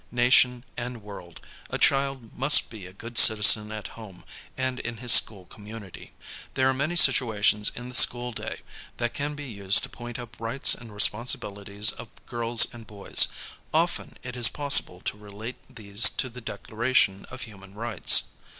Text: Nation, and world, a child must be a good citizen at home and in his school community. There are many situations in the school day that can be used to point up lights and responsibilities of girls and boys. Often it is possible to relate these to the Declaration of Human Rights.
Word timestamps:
Nation, 0.09 0.63
and 0.75 1.03
world, 1.03 1.39
a 1.69 1.77
child 1.77 2.33
must 2.35 2.71
be 2.71 2.87
a 2.87 2.91
good 2.91 3.19
citizen 3.19 3.71
at 3.71 3.89
home 3.89 4.23
and 4.57 4.79
in 4.79 4.97
his 4.97 5.11
school 5.11 5.45
community. 5.45 6.11
There 6.55 6.67
are 6.67 6.73
many 6.73 6.95
situations 6.95 7.71
in 7.75 7.87
the 7.87 7.93
school 7.93 8.31
day 8.31 8.61
that 8.97 9.13
can 9.13 9.35
be 9.35 9.43
used 9.45 9.83
to 9.83 9.89
point 9.89 10.17
up 10.17 10.39
lights 10.41 10.73
and 10.73 10.91
responsibilities 10.91 11.91
of 11.91 12.07
girls 12.25 12.65
and 12.73 12.87
boys. 12.87 13.27
Often 13.75 14.17
it 14.23 14.35
is 14.35 14.49
possible 14.49 15.01
to 15.01 15.17
relate 15.19 15.57
these 15.69 16.09
to 16.09 16.29
the 16.29 16.41
Declaration 16.41 17.25
of 17.29 17.43
Human 17.43 17.75
Rights. 17.75 18.23